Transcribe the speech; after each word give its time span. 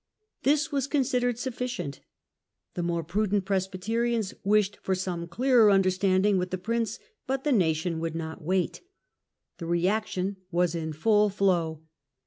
This 0.41 0.71
was 0.71 0.87
considered 0.87 1.37
sufficient. 1.37 1.99
The 2.73 2.81
more 2.81 3.03
prudent 3.03 3.45
Presbyterians 3.45 4.33
wished 4.43 4.77
for 4.77 4.95
some 4.95 5.27
clearer 5.27 5.69
understanding 5.69 6.39
with 6.39 6.49
the 6.49 6.57
prince, 6.57 6.97
but 7.27 7.43
the 7.43 7.51
nation 7.51 7.99
would 7.99 8.15
not 8.15 8.41
wait. 8.41 8.81
The 9.59 9.67
reaction 9.67 10.37
was 10.51 10.73
in 10.73 10.91
full 10.91 11.29
flow. 11.29 11.83